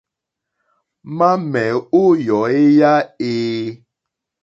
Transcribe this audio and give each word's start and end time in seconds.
Mamɛ̀ 1.17 1.67
o 1.99 2.01
yɔ̀eyà 2.25 2.91
e? 3.29 3.31